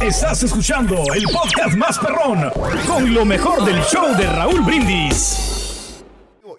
Estás 0.00 0.42
escuchando 0.42 1.02
el 1.14 1.24
podcast 1.24 1.76
más 1.76 1.98
perrón 1.98 2.50
con 2.86 3.12
lo 3.14 3.24
mejor 3.24 3.64
del 3.64 3.80
show 3.82 4.16
de 4.16 4.26
Raúl 4.26 4.60
Brindis. 4.62 6.02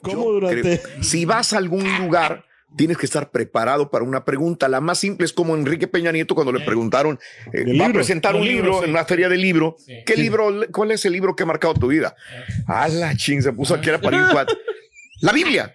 ¿Cómo 0.02 0.24
Yo 0.26 0.32
durante- 0.34 0.62
creo- 0.80 1.04
si 1.04 1.26
vas 1.26 1.54
a 1.54 1.58
algún 1.58 1.84
lugar, 2.00 2.46
tienes 2.76 2.98
que 2.98 3.06
estar 3.06 3.30
preparado 3.32 3.90
para 3.90 4.04
una 4.04 4.26
pregunta. 4.26 4.68
La 4.68 4.82
más 4.82 4.98
simple 5.00 5.26
es 5.26 5.34
como 5.34 5.56
Enrique 5.56 5.88
Peña 5.88 6.12
Nieto 6.12 6.36
cuando 6.36 6.52
le 6.52 6.60
preguntaron, 6.66 7.20
eh, 7.54 7.78
va 7.80 7.86
a 7.88 7.94
presentar 7.94 8.36
un 8.36 8.44
libro, 8.44 8.64
libro 8.64 8.80
sí. 8.80 8.86
en 8.86 8.92
una 8.92 9.06
feria 9.06 9.30
de 9.30 9.38
libro. 9.38 9.76
¿Qué 10.06 10.14
Sí. 10.16 10.22
libro, 10.22 10.52
cuál 10.72 10.92
es 10.92 11.06
el 11.06 11.14
libro 11.14 11.36
que 11.36 11.44
ha 11.44 11.46
marcado 11.46 11.74
tu 11.76 11.88
vida? 11.88 12.16
A 12.68 12.88
la 12.88 13.16
ching, 13.16 13.42
se 13.42 13.54
puso 13.54 13.76
aquí 13.76 13.90
era 13.90 14.00
para 14.00 14.18
ir 14.18 14.24
cuat- 14.24 14.48
La 15.24 15.32
Biblia. 15.32 15.74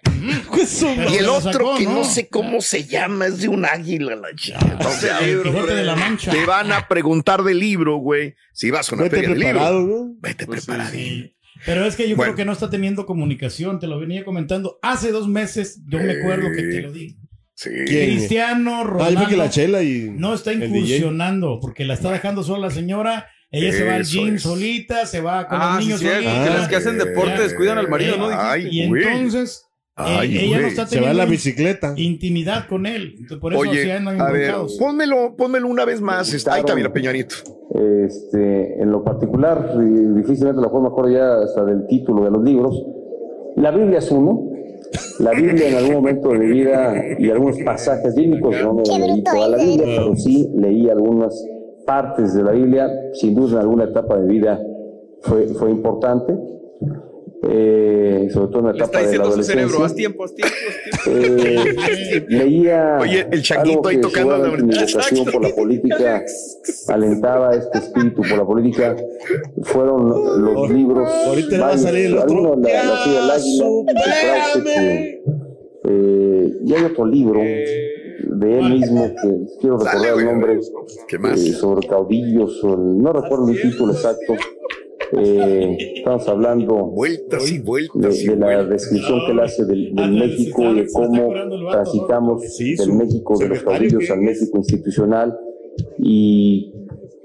Y 1.11 1.17
el 1.17 1.27
otro 1.29 1.53
sacó, 1.53 1.77
que 1.79 1.85
no 1.85 1.95
¿no? 1.95 2.05
sé 2.05 2.29
cómo 2.29 2.61
se 2.61 2.85
llama, 2.85 3.27
es 3.27 3.39
de 3.41 3.49
un 3.49 3.65
águila, 3.65 4.15
la 4.17 4.35
chica. 4.35 4.59
Entonces, 4.61 5.11
El 5.23 5.43
Quijote 5.43 5.75
de 5.75 5.85
la 5.85 5.97
Mancha. 5.97 6.31
te 6.31 6.45
van 6.45 6.71
a 6.71 6.87
preguntar 6.87 7.43
del 7.43 7.59
libro, 7.59 7.97
güey. 7.97 8.35
Si 8.53 8.71
vas 8.71 8.93
a 8.93 8.95
una 8.95 9.05
Vete 9.05 9.17
feria 9.17 9.35
libro, 9.35 9.81
¿no? 9.87 10.15
vete 10.21 10.45
Pues 10.47 10.67
preparado. 10.67 10.91
Sí. 10.93 11.35
Pero 11.65 11.87
es 11.87 11.97
que 11.97 12.09
yo 12.09 12.15
Bueno. 12.17 12.35
creo 12.35 12.37
que 12.37 12.45
no 12.45 12.53
está 12.53 12.69
teniendo 12.69 13.07
comunicación, 13.07 13.79
te 13.81 13.87
lo 13.87 13.99
venía 13.99 14.23
comentando. 14.25 14.79
Hace 14.83 15.13
dos 15.13 15.29
meses 15.29 15.81
yo 15.87 15.99
me 15.99 16.13
acuerdo 16.21 16.49
que 16.55 16.63
te 16.63 16.83
lo 16.83 16.93
dije. 16.93 17.17
Sí. 17.55 17.71
¿Quién? 17.87 18.17
Cristiano 18.17 18.83
Ah, 18.83 18.85
Ronaldo 18.85 19.21
fue 19.21 19.29
que 19.31 19.37
la 19.37 19.51
chela 19.51 19.83
y. 19.83 20.11
no 20.11 20.35
está 20.35 20.53
incursionando 20.53 21.59
porque 21.61 21.85
la 21.87 21.95
está 21.95 22.13
dejando 22.13 22.43
sola 22.43 22.69
la 22.69 22.71
señora. 22.75 23.27
Ella 23.51 23.73
se 23.73 23.85
va 23.87 23.95
al 23.95 24.01
Eso 24.03 24.11
gym 24.25 24.35
es. 24.35 24.43
solita, 24.43 25.07
se 25.07 25.21
va 25.21 25.49
con 25.49 25.59
Ah, 25.61 25.67
los 25.77 25.79
sí, 25.79 25.85
niños 25.87 26.01
cierto. 26.01 26.23
solita. 26.23 26.43
Ah. 26.43 26.49
que 26.53 26.59
los 26.59 26.69
que 26.69 26.77
hacen 26.77 26.99
deporte 26.99 27.43
descuidan 27.43 27.79
al 27.79 27.89
marido, 27.89 28.17
¿no? 28.19 28.29
Ay, 28.31 28.69
y 28.71 28.87
güey. 28.89 29.03
entonces 29.05 29.65
eh, 29.97 30.03
Ay, 30.05 30.39
ella 30.39 30.61
no 30.61 30.67
está 30.69 30.87
Se 30.87 30.97
va 30.97 31.01
teniendo 31.03 31.19
la 31.19 31.25
bicicleta. 31.31 31.93
intimidad 31.97 32.69
con 32.69 32.87
él. 32.87 33.15
Entonces, 33.15 33.39
por 33.39 33.53
eso 33.53 33.61
Oye, 33.63 33.83
se 33.83 33.93
andan 33.93 34.21
a 34.21 34.31
ver, 34.31 34.55
pónmelo, 34.79 35.35
pónmelo 35.37 35.67
una 35.67 35.85
vez 35.85 36.01
más. 36.01 36.33
Está, 36.33 36.55
ahí 36.55 36.61
está, 36.61 36.75
mira, 36.77 36.93
Peñanito. 36.93 37.35
Este, 38.07 38.81
en 38.81 38.91
lo 38.93 39.03
particular, 39.03 39.77
difícilmente 40.15 40.61
lo 40.63 40.71
puedo 40.71 40.85
mejor 40.85 41.11
ya 41.13 41.41
hasta 41.43 41.65
del 41.65 41.87
título 41.89 42.25
de 42.25 42.31
los 42.31 42.45
libros, 42.45 42.81
la 43.57 43.71
Biblia 43.71 43.99
es 43.99 44.11
uno. 44.11 44.45
La 45.19 45.33
Biblia 45.33 45.69
en 45.69 45.75
algún 45.75 45.95
momento 45.95 46.29
de 46.31 46.39
mi 46.39 46.47
vida 46.53 46.95
y 47.19 47.29
algunos 47.31 47.59
pasajes 47.65 48.15
bíblicos, 48.15 48.55
no 48.63 48.75
me 48.75 49.07
leí 49.07 49.23
toda 49.23 49.49
la 49.49 49.57
Biblia, 49.59 49.85
pero 49.99 50.17
sí 50.17 50.49
leí 50.57 50.89
algunas 50.89 51.35
partes 51.89 52.35
de 52.35 52.43
la 52.43 52.53
Biblia, 52.53 52.87
sin 53.15 53.35
duda 53.35 53.53
en 53.55 53.59
alguna 53.61 53.85
etapa 53.85 54.19
de 54.21 54.29
vida 54.29 54.61
fue, 55.23 55.47
fue 55.49 55.71
importante, 55.71 56.35
eh, 57.51 58.29
sobre 58.33 58.49
todo 58.49 58.59
en 58.61 58.67
la 58.67 58.73
Le 58.73 58.79
etapa 58.79 59.01
está 59.01 59.11
de 59.11 59.19
la 59.19 59.25
diciendo 59.25 59.31
su 59.33 59.43
cerebro, 59.43 59.85
haz 59.85 59.95
tiempo, 59.95 60.25
haz 60.25 60.35
tiempo, 60.35 60.55
haz 60.69 60.75
tiempo. 61.07 61.21
Eh, 61.25 62.25
leía 62.29 62.99
Oye, 63.01 63.27
el 63.31 63.43
changuito 63.43 63.79
algo 63.79 63.89
ahí 63.89 63.97
que 63.97 64.03
tocando 64.03 64.37
la- 64.39 64.57
mi 64.63 64.77
vocación 64.77 65.25
por 65.33 65.43
la 65.43 65.55
política 65.57 66.23
alentaba 66.89 67.55
este 67.55 67.79
espíritu 67.79 68.23
por 68.29 68.37
la 68.39 68.45
política. 68.45 68.97
Fueron 69.63 70.43
los 70.45 70.71
libros 70.71 71.09
ahorita 71.27 71.59
va 71.59 71.65
a 71.65 71.69
varios, 71.69 71.83
salir 71.83 72.07
el 72.07 72.19
otro. 72.19 72.37
algunos, 72.37 72.59
la, 72.61 72.85
la 72.85 73.05
tía 73.05 73.21
del 73.21 73.31
águila 73.31 73.65
de 73.95 74.11
Krause, 74.21 74.75
que, 74.75 75.23
eh, 75.91 76.53
y 76.67 76.75
hay 76.75 76.85
otro 76.85 77.07
libro 77.07 77.41
de 78.39 78.59
él 78.59 78.71
mismo 78.71 79.05
que 79.21 79.47
quiero 79.61 79.79
recordar 79.79 80.19
el 80.19 80.25
nombre 80.25 80.61
¿Qué 81.09 81.19
más? 81.19 81.41
eh, 81.41 81.53
sobre 81.53 81.87
caudillos 81.89 82.63
o 82.65 82.75
el- 82.75 82.99
no 82.99 83.13
recuerdo 83.13 83.49
el 83.49 83.61
título 83.61 83.93
exacto. 83.93 84.35
Eh, 85.13 85.95
estamos 85.97 86.29
hablando 86.29 86.75
Vueltas 86.89 87.51
y 87.51 87.57
de, 87.59 87.65
vueltas 87.65 88.21
y 88.23 88.27
de 88.29 88.37
la 88.37 88.63
descripción 88.65 89.21
que 89.25 89.33
él 89.33 89.41
hace 89.41 89.65
del, 89.65 89.95
del 89.95 90.13
México 90.13 90.63
y 90.71 90.75
de 90.81 90.87
cómo 90.93 91.33
transitamos 91.71 92.43
del 92.59 92.93
México 92.93 93.39
de 93.39 93.49
los 93.49 93.63
caudillos 93.63 94.05
¿qué 94.07 94.13
al? 94.13 94.21
México 94.21 94.59
institucional. 94.59 95.39
Y 95.99 96.75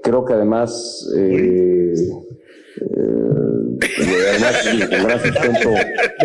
creo 0.02 0.24
que 0.24 0.32
además 0.32 1.06
eh, 1.14 1.92
eh, 2.80 2.86
con 4.88 5.04
gran 5.04 5.20
sustento 5.20 5.70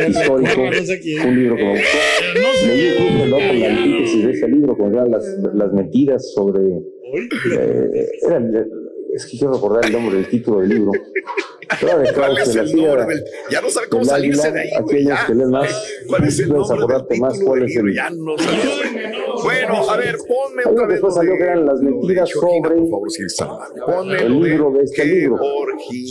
histórico 0.08 0.62
un 1.26 1.36
libro 1.40 1.56
que 1.56 1.64
me 1.64 1.72
gustó 1.72 1.98
leí 2.68 2.88
incluso 2.98 3.24
el 3.24 3.34
la 3.60 3.68
antítesis 3.68 4.26
de 4.26 4.32
ese 4.32 4.48
libro 4.48 4.78
con 4.78 4.92
las, 5.10 5.24
las 5.54 5.74
mentiras 5.74 6.34
sobre 6.34 6.62
eh, 6.66 8.08
era 8.26 8.38
el- 8.38 8.68
es 9.14 9.26
que 9.26 9.38
quiero 9.38 9.54
recordar 9.54 9.86
el 9.86 9.92
nombre 9.92 10.16
del 10.18 10.28
título 10.28 10.60
del 10.62 10.70
libro 10.70 10.92
¿Cuál 12.16 12.38
es 12.38 12.56
el 12.56 12.76
nombre 12.76 13.06
del- 13.06 13.24
Ya 13.52 13.62
no 13.62 13.70
sabe 13.70 13.88
cómo 13.90 14.04
salirse 14.06 14.52
de 14.52 14.60
ahí, 14.62 14.70
güey. 14.82 14.98
hay 14.98 15.04
ya. 15.06 15.14
unos 15.14 15.26
que 15.26 15.34
leen 15.36 15.50
más. 15.52 15.90
¿Cuál 16.08 16.24
es 16.28 16.40
el 16.40 16.50
nombre 16.50 16.78
del 16.80 17.08
título 17.08 17.46
cuál 17.46 17.60
del 17.60 17.70
es 17.70 17.76
libro? 17.76 17.94
Ya 17.94 18.10
no 18.10 18.38
sabe. 18.38 19.14
Bueno, 19.44 19.90
a 19.90 19.98
ver, 19.98 20.18
ponme 20.28 20.64
otra 20.66 20.86
vez. 20.86 20.94
después 20.96 21.14
salió 21.16 21.32
de- 21.34 21.38
que 21.38 21.44
eran 21.44 21.66
las 21.66 21.80
mentiras 21.82 22.30
sobre 22.30 22.76
por 22.76 22.90
favor. 22.90 23.60
Ponme 23.86 24.18
el 24.18 24.40
libro 24.42 24.72
de 24.72 24.84
este 24.84 25.06
libro. 25.06 25.40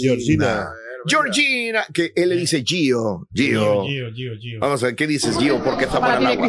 Georgina. 0.00 0.68
Georgina. 1.06 1.84
Que 1.92 2.12
él 2.14 2.28
le 2.30 2.36
dice 2.36 2.62
Gio, 2.64 3.26
Gio. 3.32 3.82
Gio, 3.84 4.10
Gio, 4.14 4.32
Gio. 4.38 4.60
Vamos 4.60 4.82
a 4.82 4.86
ver, 4.86 4.96
¿qué 4.96 5.06
dices, 5.06 5.36
Gio? 5.38 5.62
¿Por 5.62 5.76
qué 5.78 5.84
está 5.84 6.00
para 6.00 6.18
el 6.18 6.26
agua? 6.26 6.48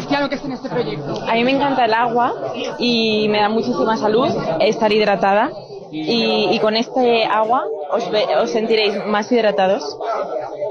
A 1.28 1.34
mí 1.36 1.44
me 1.44 1.52
encanta 1.52 1.86
el 1.86 1.94
agua 1.94 2.54
y 2.80 3.28
me 3.30 3.40
da 3.40 3.50
muchísima 3.50 3.96
salud 3.98 4.28
estar 4.62 4.92
hidratada. 4.92 5.52
Y, 5.92 6.50
y 6.52 6.60
con 6.60 6.76
este 6.78 7.26
agua 7.26 7.64
os, 7.92 8.10
ve- 8.12 8.26
os 8.42 8.52
sentiréis 8.52 8.94
más 9.08 9.32
hidratados 9.32 9.98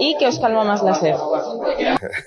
y 0.01 0.17
que 0.19 0.27
os 0.27 0.39
calma 0.39 0.65
más 0.65 0.83
la 0.83 0.95
sed. 0.95 1.15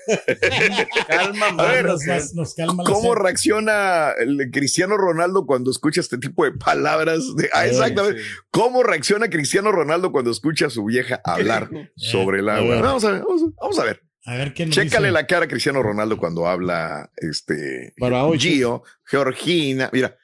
Calma 1.08 1.46
A 1.48 1.52
más. 1.52 1.68
ver, 1.72 1.84
Nos, 1.86 2.04
nos- 2.06 2.34
nos 2.34 2.54
calma 2.54 2.82
la 2.82 2.90
¿Cómo 2.90 3.14
sed. 3.14 3.20
reacciona 3.22 4.10
el 4.18 4.50
Cristiano 4.52 4.96
Ronaldo 4.96 5.46
cuando 5.46 5.70
escucha 5.70 6.00
este 6.00 6.18
tipo 6.18 6.44
de 6.44 6.52
palabras? 6.52 7.34
De, 7.36 7.48
ah, 7.52 7.66
Eh, 7.66 7.70
exactamente. 7.70 8.20
¿Cómo 8.50 8.82
reacciona 8.82 9.28
Cristiano 9.30 9.72
Ronaldo 9.72 10.12
cuando 10.12 10.30
escucha 10.30 10.66
a 10.66 10.70
su 10.70 10.84
vieja 10.84 11.20
hablar 11.24 11.68
sobre 11.96 12.40
el 12.40 12.48
agua? 12.48 12.80
Vamos 12.80 13.04
a 13.04 13.12
ver, 13.12 13.22
vamos 13.22 13.42
a, 13.42 13.46
vamos 13.60 13.78
a 13.78 13.84
ver. 13.84 14.02
A 14.24 14.36
ver 14.36 14.54
qué 14.54 14.66
nos 14.66 14.74
Chécale 14.76 15.08
dice. 15.08 15.12
la 15.12 15.26
cara 15.26 15.46
a 15.46 15.48
Cristiano 15.48 15.82
Ronaldo 15.82 16.16
cuando 16.16 16.46
habla 16.46 17.10
este 17.16 17.92
Para 17.98 18.24
hoy. 18.24 18.38
Gio, 18.38 18.82
Georgina, 19.04 19.90
mira. 19.92 20.16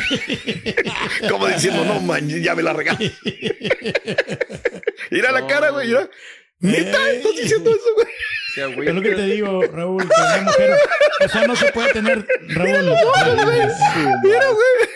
Como 1.30 1.46
diciendo, 1.48 1.84
no 1.84 2.00
man, 2.00 2.28
ya 2.28 2.54
me 2.54 2.62
la 2.62 2.72
regalé. 2.72 3.12
mira 5.10 5.32
la 5.32 5.46
cara, 5.46 5.70
güey, 5.70 5.88
mira. 5.88 6.08
Neta, 6.60 7.10
Eh. 7.10 7.16
estás 7.16 7.32
diciendo 7.36 7.70
eso, 7.70 7.94
güey. 7.94 8.06
Güey. 8.76 8.88
Es 8.88 8.94
lo 8.94 9.02
que 9.02 9.10
te 9.10 9.22
digo, 9.26 9.62
Raúl, 9.62 10.02
que 10.08 10.14
una 10.14 10.42
mujer, 10.42 10.76
o 11.24 11.28
sea, 11.28 11.46
no 11.46 11.56
se 11.56 11.72
puede 11.72 11.92
tener, 11.92 12.24
Raúl. 12.48 12.94
Mira, 14.22 14.46
güey. 14.50 14.88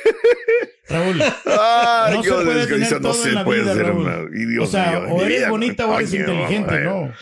Raúl. 0.88 1.22
Ay, 1.44 2.16
no 2.16 2.22
se 2.22 2.30
puede 2.32 2.66
tener 2.66 2.92
no 2.92 3.00
todo 3.00 3.14
se 3.14 3.28
en 3.30 3.34
la 3.34 3.44
puede 3.44 3.62
vida, 3.62 3.74
ser 3.74 3.86
Raúl. 3.86 4.02
una- 4.06 4.38
y 4.40 4.46
Dios 4.46 4.68
o 4.68 4.70
sea, 4.70 5.00
mío, 5.00 5.12
o 5.14 5.22
eres 5.22 5.38
vida, 5.38 5.50
bonita 5.50 5.86
o 5.86 5.98
eres 5.98 6.14
inteligente. 6.14 6.80
¿no? 6.80 7.12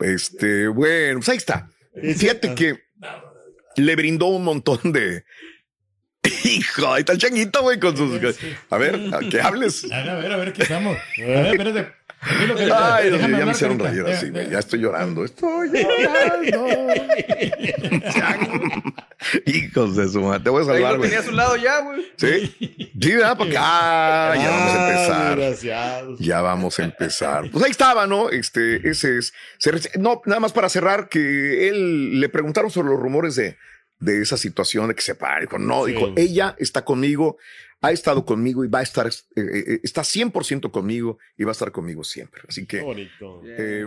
Este, 0.00 0.68
bueno, 0.68 1.18
pues 1.20 1.28
ahí 1.30 1.36
está. 1.38 1.68
Fíjate 2.16 2.54
que 2.54 2.78
le 3.76 3.96
brindó 3.96 4.26
un 4.26 4.44
montón 4.44 4.78
de. 4.92 5.24
Hijo, 6.44 6.92
ahí 6.92 7.00
está 7.00 7.12
el 7.12 7.18
changuito, 7.18 7.62
güey, 7.62 7.80
con 7.80 7.96
sus. 7.96 8.20
A 8.68 8.78
ver, 8.78 9.00
a 9.12 9.18
que 9.20 9.40
hables. 9.42 9.90
A 9.90 10.14
ver, 10.16 10.32
a 10.32 10.36
ver, 10.36 10.52
¿qué 10.52 10.62
estamos? 10.62 10.96
A 10.96 11.20
ver, 11.20 11.46
espérate. 11.46 12.00
Ay, 12.22 13.08
Dios 13.08 13.12
mío, 13.12 13.12
déjame 13.12 13.38
ya 13.38 13.46
me 13.46 13.52
hicieron 13.52 13.78
reír 13.78 14.04
así, 14.06 14.28
güey. 14.28 14.50
Ya 14.50 14.58
estoy 14.58 14.80
llorando. 14.80 15.24
Estoy 15.24 15.70
llorando. 15.70 16.66
Hijos 19.46 19.96
de 19.96 20.08
su 20.08 20.20
madre. 20.20 20.40
Te 20.40 20.50
voy 20.50 20.62
a 20.62 20.66
salvar, 20.66 20.92
lo 20.92 20.98
güey. 20.98 21.08
tenía 21.10 21.24
a 21.24 21.26
su 21.26 21.34
lado 21.34 21.56
ya, 21.56 21.80
güey. 21.80 22.02
¿Sí? 22.16 22.54
Sí, 23.00 23.14
¿verdad? 23.14 23.38
Porque, 23.38 23.56
ah, 23.58 24.34
ya 24.36 24.50
vamos 24.50 24.74
a 24.74 24.90
empezar. 24.90 25.38
Desgraciados. 25.38 26.20
Ya 26.20 26.42
vamos 26.42 26.78
a 26.78 26.84
empezar. 26.84 27.50
Pues 27.50 27.64
ahí 27.64 27.70
estaba, 27.70 28.06
¿no? 28.06 28.28
Este, 28.28 28.86
ese 28.86 29.16
es. 29.16 29.32
no, 29.98 30.20
nada 30.26 30.40
más 30.40 30.52
para 30.52 30.68
cerrar, 30.68 31.08
que 31.08 31.68
él 31.68 32.20
le 32.20 32.28
preguntaron 32.28 32.70
sobre 32.70 32.90
los 32.90 33.00
rumores 33.00 33.34
de, 33.36 33.56
de 34.00 34.22
esa 34.22 34.36
situación 34.36 34.88
de 34.88 34.94
que 34.94 35.02
se 35.02 35.14
pare. 35.14 35.42
Dijo, 35.46 35.58
no, 35.58 35.84
Sí. 35.84 35.92
dijo, 35.92 36.12
ella 36.16 36.56
está 36.58 36.84
conmigo, 36.84 37.36
ha 37.82 37.92
estado 37.92 38.24
conmigo 38.24 38.64
y 38.64 38.68
va 38.68 38.80
a 38.80 38.82
estar, 38.82 39.06
eh, 39.06 39.12
eh, 39.36 39.80
está 39.82 40.02
100% 40.02 40.70
conmigo 40.70 41.18
y 41.36 41.44
va 41.44 41.50
a 41.50 41.52
estar 41.52 41.70
conmigo 41.70 42.02
siempre. 42.02 42.42
Así 42.48 42.66
que, 42.66 42.80
bonito. 42.80 43.42
eh, 43.44 43.86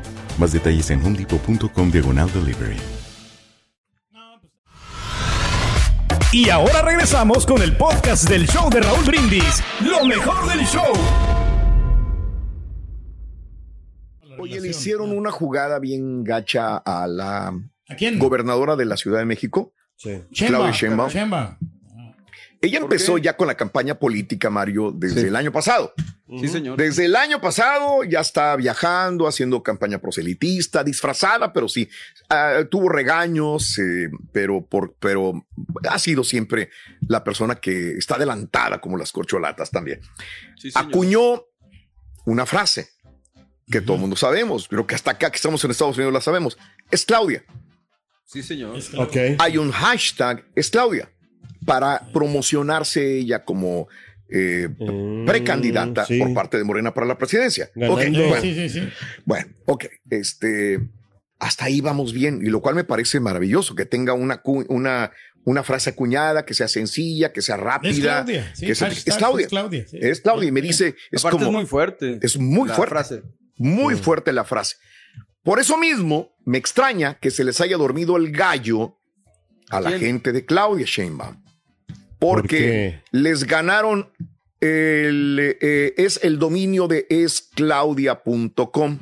Más 0.37 0.51
detalles 0.53 0.89
en 0.89 1.03
homedepot.com 1.05 1.91
diagonal 1.91 2.31
delivery. 2.33 2.77
Y 6.33 6.49
ahora 6.49 6.81
regresamos 6.81 7.45
con 7.45 7.61
el 7.61 7.75
podcast 7.75 8.29
del 8.29 8.47
show 8.47 8.69
de 8.69 8.79
Raúl 8.81 9.03
Brindis. 9.05 9.61
Lo 9.81 10.05
mejor 10.05 10.47
del 10.49 10.65
show. 10.65 10.93
Oye, 14.39 14.61
le 14.61 14.69
hicieron 14.69 15.11
una 15.15 15.29
jugada 15.29 15.77
bien 15.79 16.23
gacha 16.23 16.77
a 16.77 17.05
la 17.05 17.47
¿A 17.89 17.95
quién? 17.97 18.17
gobernadora 18.17 18.75
de 18.77 18.85
la 18.85 18.95
Ciudad 18.97 19.19
de 19.19 19.25
México, 19.25 19.73
Sí. 19.97 20.23
Chemba. 20.31 20.57
Claudia 20.71 20.71
Sheinbaum. 20.71 21.09
Ella 22.63 22.79
¿Por 22.79 22.91
empezó 22.93 23.15
qué? 23.15 23.21
ya 23.23 23.35
con 23.35 23.47
la 23.47 23.55
campaña 23.55 23.95
política, 23.97 24.49
Mario, 24.51 24.91
desde 24.95 25.21
Sí. 25.21 25.27
el 25.27 25.35
año 25.35 25.51
pasado. 25.51 25.93
Sí, 26.39 26.47
señor. 26.47 26.77
Desde 26.77 27.05
el 27.05 27.15
año 27.15 27.41
pasado 27.41 28.03
ya 28.03 28.19
está 28.21 28.55
viajando, 28.55 29.27
haciendo 29.27 29.61
campaña 29.63 29.97
proselitista, 29.99 30.83
disfrazada, 30.83 31.51
pero 31.51 31.67
sí, 31.67 31.89
ah, 32.29 32.59
tuvo 32.69 32.87
regaños, 32.87 33.77
eh, 33.79 34.09
pero, 34.31 34.63
por, 34.65 34.93
pero 34.99 35.45
ha 35.89 35.97
sido 35.99 36.23
siempre 36.23 36.69
la 37.07 37.23
persona 37.23 37.55
que 37.55 37.93
está 37.97 38.15
adelantada 38.15 38.79
como 38.79 38.95
las 38.97 39.11
corcholatas 39.11 39.71
también. 39.71 39.99
Sí, 40.55 40.71
señor. 40.71 40.87
Acuñó 40.89 41.43
una 42.25 42.45
frase 42.45 42.89
que 43.69 43.81
todo 43.81 43.95
el 43.95 44.01
mundo 44.01 44.15
sabemos, 44.15 44.67
pero 44.67 44.85
que 44.85 44.95
hasta 44.95 45.11
acá 45.11 45.31
que 45.31 45.37
estamos 45.37 45.63
en 45.65 45.71
Estados 45.71 45.97
Unidos 45.97 46.13
la 46.13 46.21
sabemos. 46.21 46.57
Es 46.91 47.05
Claudia. 47.05 47.43
Sí, 48.25 48.43
señor. 48.43 48.77
Es 48.77 48.89
claro. 48.89 49.09
Ok. 49.09 49.17
Hay 49.39 49.57
un 49.57 49.71
hashtag, 49.71 50.45
es 50.55 50.69
Claudia, 50.69 51.11
para 51.65 52.07
promocionarse 52.13 53.17
ella 53.17 53.43
como 53.45 53.87
eh, 54.33 54.69
Mm, 54.79 55.25
precandidata 55.25 56.05
sí. 56.05 56.17
por 56.17 56.33
parte 56.33 56.57
de 56.57 56.63
Morena 56.63 56.93
para 56.93 57.05
la 57.05 57.17
presidencia. 57.17 57.69
Bueno, 57.75 57.97
sí, 58.41 58.53
sí, 58.55 58.69
sí. 58.69 58.89
bueno, 59.25 59.47
ok, 59.65 59.85
este, 60.09 60.79
hasta 61.37 61.65
ahí 61.65 61.81
vamos 61.81 62.13
bien, 62.13 62.39
y 62.41 62.49
lo 62.49 62.61
cual 62.61 62.75
me 62.75 62.83
parece 62.85 63.19
maravilloso, 63.19 63.75
que 63.75 63.85
tenga 63.85 64.13
una, 64.13 64.41
una, 64.69 65.11
una 65.43 65.63
frase 65.63 65.89
acuñada, 65.89 66.45
que 66.45 66.53
sea 66.53 66.69
sencilla, 66.69 67.33
que 67.33 67.41
sea 67.41 67.55
Es 67.55 67.61
rápida. 67.61 68.23
Claudia. 68.23 68.51
Sí, 68.55 68.67
que 68.67 68.75
se- 68.75 68.85
hashtag 68.85 69.07
es 69.13 69.17
Claudia. 69.17 69.43
Es 69.43 69.49
Claudia. 69.49 69.85
sí. 69.87 69.97
Es 70.01 70.21
Claudia, 70.21 70.47
y 70.47 70.51
me 70.53 70.61
dice, 70.61 70.95
es 71.11 71.25
Aparte 71.25 71.43
como, 71.43 71.49
es 71.49 71.53
muy 71.63 71.65
fuerte. 71.65 72.19
es 72.21 72.37
muy 72.37 72.69
la 72.69 72.75
fuerte. 72.75 72.89
frase. 72.95 73.21
muy 73.57 73.95
Mm. 73.95 73.97
fuerte 73.97 74.31
la 74.31 74.45
frase. 74.45 74.77
Por 75.43 75.59
eso 75.59 75.77
mismo, 75.77 76.29
me 76.45 76.57
extraña 76.57 77.15
que 77.19 77.31
se 77.31 77.43
les 77.43 77.59
haya 77.59 77.75
dormido 77.75 78.15
el 78.15 78.31
gallo 78.31 78.97
a 79.69 79.81
la 79.81 79.89
quién? 79.89 79.99
gente 80.01 80.31
de 80.31 80.45
Claudia 80.45 80.85
Sheinbaum. 80.87 81.43
¿Por 82.21 82.41
Porque 82.41 83.01
les 83.09 83.45
ganaron 83.45 84.07
el, 84.59 85.57
eh, 85.59 85.95
es 85.97 86.19
el 86.21 86.37
dominio 86.37 86.87
de 86.87 87.07
esclaudia.com. 87.09 88.99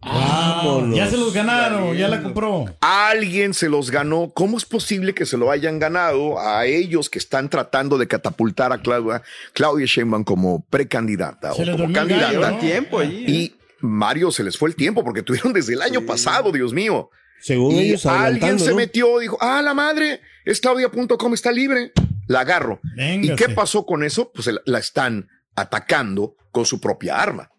Vámonos. 0.00 0.96
Ya 0.96 1.10
se 1.10 1.16
los 1.16 1.34
ganaron, 1.34 1.96
ya 1.96 2.06
la 2.06 2.22
compró. 2.22 2.66
Alguien 2.80 3.54
se 3.54 3.68
los 3.68 3.90
ganó. 3.90 4.30
¿Cómo 4.32 4.56
es 4.56 4.64
posible 4.64 5.14
que 5.14 5.26
se 5.26 5.36
lo 5.36 5.50
hayan 5.50 5.80
ganado 5.80 6.38
a 6.38 6.64
ellos 6.64 7.10
que 7.10 7.18
están 7.18 7.48
tratando 7.48 7.98
de 7.98 8.06
catapultar 8.06 8.72
a 8.72 8.78
Claudia, 8.78 9.22
Claudia 9.52 9.86
Sheinbaum 9.86 10.22
como 10.22 10.64
precandidata 10.70 11.52
Se 11.54 11.64
o 11.64 11.76
como 11.76 11.92
gallo, 11.92 11.92
candidata? 11.92 12.52
¿no? 12.52 12.58
tiempo 12.58 13.00
allí. 13.00 13.24
¿eh? 13.24 13.30
Y 13.30 13.54
Mario 13.80 14.30
se 14.30 14.44
les 14.44 14.56
fue 14.56 14.68
el 14.68 14.76
tiempo 14.76 15.02
porque 15.02 15.24
tuvieron 15.24 15.52
desde 15.52 15.74
el 15.74 15.82
año 15.82 16.06
pasado, 16.06 16.52
Dios 16.52 16.72
mío. 16.72 17.10
Según 17.40 17.74
Y 17.74 17.80
ellos 17.80 18.06
alguien 18.06 18.60
se 18.60 18.70
¿no? 18.70 18.76
metió, 18.76 19.18
dijo, 19.18 19.36
ah, 19.40 19.60
la 19.60 19.74
madre, 19.74 20.20
es 20.44 20.60
claudia.com, 20.60 21.34
está 21.34 21.50
libre. 21.50 21.90
La 22.30 22.40
agarro. 22.40 22.80
¿Y 22.96 23.34
qué 23.34 23.48
pasó 23.48 23.84
con 23.84 24.04
eso? 24.04 24.30
Pues 24.32 24.46
la- 24.46 24.60
la 24.64 24.78
están 24.78 25.28
atacando 25.56 26.36
con 26.52 26.64
su 26.64 26.80
propia 26.80 27.20
arma. 27.20 27.50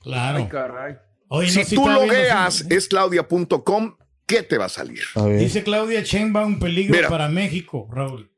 Claro. 0.00 0.38
Ay, 0.38 0.46
caray. 0.48 0.96
Oye, 1.28 1.48
si 1.64 1.74
no, 1.74 1.82
tú 1.82 1.88
logueas 1.90 2.54
sí. 2.54 2.66
es 2.70 2.86
claudia.com, 2.86 3.96
¿qué 4.26 4.42
te 4.44 4.56
va 4.56 4.66
a 4.66 4.68
salir? 4.68 5.00
A. 5.16 5.26
Dice 5.26 5.64
Claudia 5.64 6.02
Sheinbaum, 6.02 6.60
peligro 6.60 6.94
Mira. 6.94 7.08
para 7.08 7.28
México, 7.28 7.88
Raúl. 7.92 8.30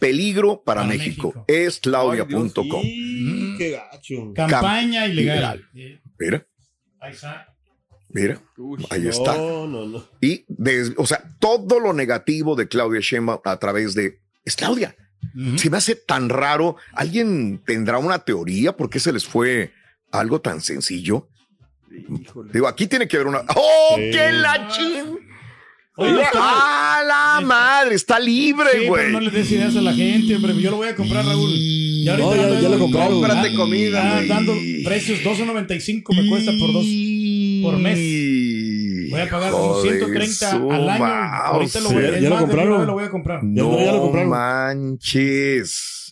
Peligro 0.00 0.62
para, 0.64 0.82
Para 0.82 0.94
México. 0.96 1.28
México. 1.28 1.44
Es 1.48 1.80
claudia.com. 1.80 2.80
Y- 2.84 3.56
Qué 3.58 3.70
gacho. 3.72 4.32
Campaña 4.34 5.06
Cam- 5.06 5.10
ilegal. 5.10 5.12
ilegal. 5.12 5.68
Sí. 5.74 6.00
Mira, 6.20 6.46
Ahí 7.00 7.12
está. 7.12 7.54
mira, 8.08 8.40
Uy, 8.56 8.86
ahí 8.90 9.08
está. 9.08 9.36
No, 9.36 9.66
no, 9.66 9.86
no. 9.86 10.04
Y, 10.20 10.46
o 10.96 11.04
sea, 11.06 11.22
todo 11.40 11.80
lo 11.80 11.92
negativo 11.92 12.54
de 12.54 12.68
Claudia 12.68 13.00
Sheinbaum 13.00 13.40
a 13.44 13.56
través 13.58 13.94
de, 13.94 14.20
es 14.44 14.54
Claudia. 14.56 14.94
Ujú. 15.36 15.58
Se 15.58 15.68
me 15.70 15.76
hace 15.76 15.94
tan 15.96 16.28
raro. 16.28 16.76
¿Alguien 16.92 17.60
tendrá 17.66 17.98
una 17.98 18.18
teoría 18.20 18.76
por 18.76 18.88
qué 18.90 18.98
se 19.00 19.12
les 19.12 19.24
fue 19.26 19.72
algo 20.12 20.40
tan 20.40 20.60
sencillo? 20.60 21.28
híjole. 22.20 22.50
Digo, 22.52 22.66
aquí 22.68 22.86
tiene 22.86 23.06
que 23.08 23.16
haber 23.16 23.28
una. 23.28 23.42
¡Oh, 23.54 23.94
Sí. 23.96 24.10
qué 24.12 24.32
la 24.32 24.68
chin! 24.68 25.18
¡Ah, 26.34 27.02
la 27.06 27.46
madre! 27.46 27.94
Está 27.94 28.18
libre, 28.18 28.68
Sí, 28.80 28.86
güey. 28.86 29.04
pero 29.06 29.12
no 29.12 29.20
le 29.20 29.30
des 29.30 29.50
ideas 29.50 29.74
a 29.76 29.80
la 29.80 29.94
gente, 29.94 30.36
hombre. 30.36 30.54
Yo 30.60 30.70
lo 30.70 30.76
voy 30.76 30.88
a 30.88 30.94
comprar, 30.96 31.24
Raúl. 31.24 31.50
Y 31.54 32.06
ahorita 32.08 32.28
No, 32.36 32.36
ya- 32.54 32.60
ya 32.60 32.68
lo 32.68 32.78
compraron. 32.78 33.20
Cómprate 33.20 33.54
comida, 33.54 34.18
ah, 34.18 34.22
dando 34.28 34.54
precios 34.84 35.20
2.95 35.24 36.12
me 36.14 36.28
cuesta 36.28 36.52
por 36.58 36.72
dos. 36.72 36.84
por 37.62 37.78
mes. 37.78 37.98
Voy 39.16 39.26
a 39.26 39.30
pagar 39.30 39.50
como 39.52 39.64
Hijo 39.66 39.82
de 39.82 39.88
130 39.98 40.50
su 40.50 40.70
al 40.72 40.88
año. 40.88 41.04
Ahorita 41.06 41.80
lo 41.80 41.90
voy, 41.90 42.02
¿Ya- 42.02 42.08
es 42.10 42.20
ya 42.22 42.28
lo 42.30 42.38
compraron? 42.38 42.68
una 42.68 42.78
vez 42.78 42.86
lo 42.86 42.92
voy 42.92 43.04
a 43.04 43.10
comprar. 43.10 43.40
Ya- 43.42 43.62
No 43.62 43.78
ya 43.78 43.92
lo 43.92 44.00
compraron. 44.02 44.30
manches. 44.30 46.05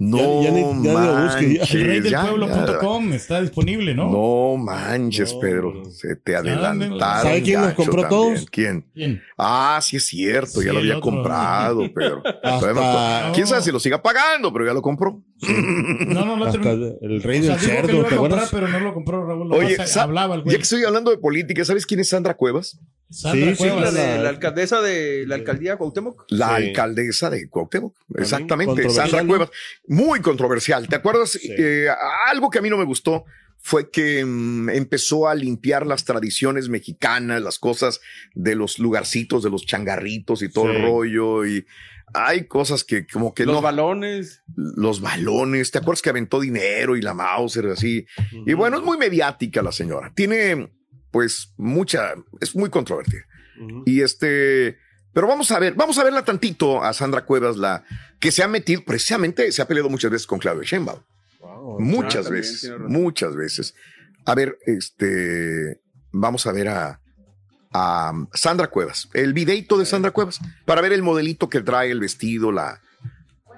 No 0.00 0.42
Ya- 0.44 0.50
ya 0.50 0.54
ya 0.54 0.60
lo 0.60 0.74
manches, 0.74 1.74
El 1.74 1.84
rey 1.84 2.00
del 2.00 2.12
ya, 2.12 2.22
pueblo.com 2.26 3.12
está 3.14 3.40
disponible, 3.40 3.96
¿no? 3.96 4.08
No 4.12 4.56
manches, 4.56 5.34
No, 5.34 5.40
Pedro. 5.40 5.74
no. 5.74 5.84
Se 5.90 6.14
te 6.14 6.36
adelantaron. 6.36 7.00
¿Sabe 7.00 7.42
quién 7.42 7.62
los 7.62 7.72
compró 7.74 8.02
también. 8.02 8.08
todos? 8.34 8.46
¿Quién? 8.48 8.86
Bien. 8.94 9.20
Ah, 9.36 9.80
sí 9.82 9.96
es 9.96 10.06
cierto, 10.06 10.60
Sí, 10.60 10.66
ya 10.66 10.72
lo 10.72 10.78
había 10.78 10.98
otro. 10.98 11.10
comprado, 11.10 11.92
Pedro. 11.92 12.22
Hasta- 12.44 12.72
no- 12.74 13.32
¿Quién 13.32 13.48
sabe 13.48 13.60
si 13.62 13.72
lo 13.72 13.80
siga 13.80 14.00
pagando? 14.00 14.52
Pero 14.52 14.66
ya 14.66 14.72
lo 14.72 14.82
compró. 14.82 15.20
No, 16.06 16.24
no, 16.24 16.36
lo 16.36 16.44
Hasta 16.46 16.60
terminó. 16.62 16.94
el 17.00 17.22
rey 17.22 17.40
O 17.40 17.42
sea, 17.42 17.56
del 17.56 17.62
lo 17.64 17.68
cerdo, 17.68 17.92
iba 17.96 18.06
a 18.06 18.08
¿te 18.08 18.16
comprar, 18.16 18.38
acuerdas? 18.44 18.48
pero 18.52 18.68
no 18.68 18.78
lo 18.80 18.94
compró 18.94 19.26
Raúl. 19.26 19.52
Oye, 19.52 19.76
Oye, 19.80 20.00
hablaba 20.00 20.36
el 20.36 20.44
Ya 20.44 20.56
que 20.56 20.62
estoy 20.62 20.84
hablando 20.84 21.10
de 21.10 21.18
política, 21.18 21.64
¿sabes 21.64 21.84
quién 21.86 21.98
es 21.98 22.08
Sandra 22.08 22.34
Cuevas? 22.36 22.78
Sandra 23.10 23.50
Sí, 23.50 23.56
sí, 23.56 23.64
La, 23.66 23.72
Cuevas. 23.74 23.94
de, 23.94 24.18
la 24.18 24.28
alcaldesa 24.28 24.80
de 24.82 25.24
la 25.26 25.34
alcaldía 25.36 25.76
Cuauhtémoc. 25.76 26.24
La 26.28 26.56
Sí. 26.58 26.66
alcaldesa 26.68 27.30
de 27.30 27.48
Cuauhtémoc. 27.48 27.94
Exactamente, 28.16 28.88
Sandra. 28.90 29.24
Cuevas. 29.26 29.50
Muy 29.86 30.20
controversial. 30.20 30.88
¿Te 30.88 30.96
acuerdas? 30.96 31.38
Eh, 31.42 31.88
algo 32.30 32.50
que 32.50 32.58
a 32.58 32.62
mí 32.62 32.68
no 32.70 32.76
me 32.78 32.84
gustó 32.84 33.24
fue 33.60 33.90
que 33.90 34.24
mm, 34.24 34.70
empezó 34.70 35.28
a 35.28 35.34
limpiar 35.34 35.86
las 35.86 36.04
tradiciones 36.04 36.68
mexicanas, 36.68 37.42
las 37.42 37.58
cosas 37.58 38.00
de 38.34 38.54
los 38.54 38.78
lugarcitos, 38.78 39.42
de 39.42 39.50
los 39.50 39.66
changarritos 39.66 40.42
y 40.42 40.48
todo 40.48 40.70
Sí. 40.70 40.76
el 40.76 40.82
rollo. 40.82 41.46
Y 41.46 41.66
hay 42.14 42.46
cosas 42.46 42.84
que 42.84 43.06
como 43.06 43.34
que 43.34 43.44
Los 43.44 43.56
no. 43.56 43.60
balones. 43.62 44.42
los 44.54 45.00
balones. 45.00 45.70
¿Te 45.70 45.78
acuerdas 45.78 46.02
que 46.02 46.10
aventó 46.10 46.40
dinero 46.40 46.96
y 46.96 47.02
la 47.02 47.14
Mauser 47.14 47.66
así? 47.66 48.06
Y 48.46 48.52
bueno, 48.54 48.78
es 48.78 48.82
muy 48.84 48.96
mediática 48.96 49.60
la 49.62 49.72
señora. 49.72 50.12
Tiene, 50.14 50.70
pues, 51.10 51.52
mucha, 51.56 52.14
es 52.40 52.54
muy 52.54 52.70
controvertida. 52.70 53.22
Y 53.86 54.02
este, 54.02 54.78
pero 55.12 55.26
vamos 55.26 55.50
a 55.50 55.58
ver, 55.58 55.74
vamos 55.74 55.98
a 55.98 56.04
verla 56.04 56.24
tantito 56.24 56.82
a 56.82 56.92
Sandra 56.92 57.24
Cuevas, 57.24 57.56
la 57.56 57.84
que 58.20 58.30
se 58.30 58.42
ha 58.42 58.48
metido, 58.48 58.82
precisamente 58.84 59.50
se 59.50 59.62
ha 59.62 59.66
peleado 59.66 59.88
muchas 59.88 60.10
veces 60.12 60.26
con 60.28 60.38
Claudio 60.38 60.62
Sheinbaum. 60.62 61.00
Wow. 61.40 61.80
Muchas 61.80 62.24
también, 62.24 62.42
veces, 62.42 62.72
muchas 62.86 63.34
veces. 63.34 63.74
A 64.26 64.34
ver, 64.36 64.58
este, 64.66 65.80
vamos 66.12 66.46
a 66.46 66.52
ver 66.52 66.68
a, 66.68 67.00
a 67.72 68.12
Sandra 68.32 68.68
Cuevas, 68.68 69.08
el 69.12 69.32
videito 69.32 69.76
de 69.76 69.86
Sandra 69.86 70.12
Cuevas, 70.12 70.38
para 70.64 70.80
ver 70.80 70.92
el 70.92 71.02
modelito 71.02 71.48
que 71.48 71.60
trae, 71.62 71.90
el 71.90 72.00
vestido, 72.00 72.52
la... 72.52 72.80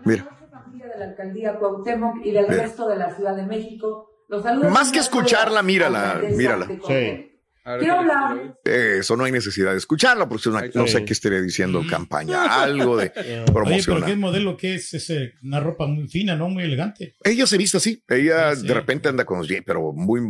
Mira. 0.05 0.25
familia 0.51 0.87
de 0.89 0.99
la 0.99 1.05
alcaldía 1.11 1.59
Cuauhtémoc 1.59 2.25
y 2.25 2.33
del 2.33 2.49
resto 2.49 2.89
de 2.89 2.97
la 2.97 3.15
Ciudad 3.15 3.37
de 3.37 3.45
México. 3.45 4.25
Los 4.29 4.45
saludos 4.45 4.73
Más 4.73 4.93
que 4.93 5.01
escucharla, 5.01 5.63
mírala, 5.63 6.23
mírala. 6.31 6.67
ver, 6.89 7.30
Quiero 7.63 7.79
¿qué 7.81 7.85
le- 7.87 7.93
hablar 7.93 8.59
Eso 8.65 9.17
no 9.17 9.25
hay 9.25 9.33
necesidad 9.33 9.73
de 9.73 9.79
escucharla, 9.79 10.29
porque 10.29 10.41
es 10.41 10.47
una- 10.47 10.65
no 10.75 10.87
sé 10.87 11.05
qué 11.05 11.13
estaría 11.13 11.41
diciendo 11.43 11.83
campaña, 11.89 12.43
algo 12.63 12.97
de 12.97 13.05
Oye, 13.05 13.13
pero 13.15 13.45
promocionar. 13.53 14.09
¿qué 14.09 14.17
modelo 14.17 14.57
que 14.57 14.75
es? 14.77 14.95
ese 14.95 15.35
una 15.43 15.61
ropa 15.61 15.87
muy 15.87 16.09
fina, 16.09 16.35
¿no? 16.37 16.49
Muy 16.49 16.65
elegante. 16.65 17.15
Ella 17.23 17.47
se 17.47 17.59
viste 17.59 17.77
así. 17.77 18.03
Ella 18.09 18.55
Sí, 18.55 18.63
sí. 18.63 18.67
de 18.69 18.75
repente 18.75 19.09
anda 19.09 19.25
con 19.25 19.39
los 19.39 19.49
jeans, 19.49 19.65
pero 19.67 19.93
muy 19.93 20.21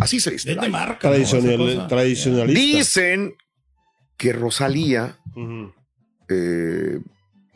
así 0.00 0.20
se 0.20 0.30
viste. 0.30 0.52
Es 0.52 0.60
de 0.60 0.68
marca. 0.68 1.08
Tradicional- 1.08 1.88
tradicionalista. 1.88 2.60
Dicen 2.60 3.34
que 4.18 4.32
Rosalía 4.32 5.18
eh, 6.28 7.00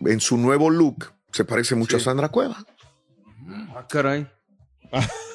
en 0.01 0.21
su 0.21 0.37
nuevo 0.37 0.71
look 0.71 1.13
se 1.33 1.45
parece 1.45 1.75
mucho 1.75 1.97
a. 1.99 2.01
Sandra 2.01 2.29
Cueva. 2.31 2.65
Ah, 3.75 3.87
caray. 3.89 4.27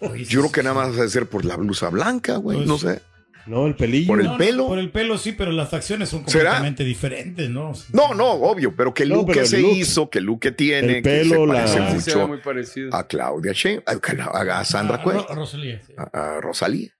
Oye, 0.00 0.24
Yo 0.24 0.40
creo 0.40 0.52
que 0.52 0.62
nada 0.62 0.74
más 0.74 0.94
debe 0.96 1.08
ser 1.08 1.26
por 1.26 1.44
la 1.44 1.56
blusa 1.56 1.88
blanca, 1.90 2.36
güey. 2.36 2.58
Pues- 2.58 2.68
no 2.68 2.78
sé. 2.78 3.00
No, 3.44 3.66
el 3.66 3.74
pelillo. 3.74 4.06
Por 4.06 4.20
el 4.20 4.26
No, 4.26 4.32
no, 4.34 4.38
pelo. 4.38 4.66
Por 4.68 4.78
el 4.78 4.90
pelo 4.92 5.18
sí, 5.18 5.32
pero 5.32 5.50
las 5.50 5.68
facciones 5.68 6.08
son 6.10 6.20
¿Será? 6.28 6.44
completamente 6.50 6.84
diferentes, 6.84 7.50
¿no? 7.50 7.72
No, 7.92 8.14
no, 8.14 8.30
obvio, 8.34 8.72
pero 8.76 8.94
que 8.94 9.02
el 9.02 9.08
look 9.08 9.26
pero 9.26 9.40
que 9.40 9.46
se 9.46 9.58
look. 9.58 9.72
hizo, 9.72 10.08
que 10.10 10.20
el 10.20 10.26
look 10.26 10.38
que 10.38 10.52
tiene, 10.52 10.98
El 10.98 11.02
que 11.02 11.10
pelo, 11.10 11.34
se 11.40 11.46
la- 11.48 11.54
parece 11.54 11.74
sí 11.74 12.00
se 12.02 12.10
ve 12.10 12.16
mucho 12.18 12.28
muy 12.28 12.38
parecido. 12.38 12.94
a 12.94 13.04
Claudia 13.08 13.50
Sheinbaum, 13.52 13.90
a, 14.32 14.60
a 14.60 14.64
Sandra 14.64 14.98
Ah, 15.00 15.02
Cueva, 15.02 15.26
Ro- 15.28 15.34
Rosalía. 15.34 15.80
sí. 15.84 15.92
a, 15.96 16.36
a 16.36 16.40
Rosalía. 16.40 16.90